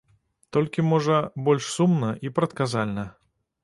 [0.57, 1.19] Толькі, можа,
[1.51, 3.11] больш сумна і прадказальна.